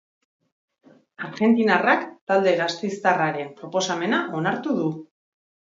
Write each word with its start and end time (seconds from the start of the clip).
Argentinarrak 1.27 2.07
talde 2.33 2.55
gasteiztarraren 2.63 3.55
proposamena 3.61 4.25
onartu 4.41 4.79
du. 4.83 4.93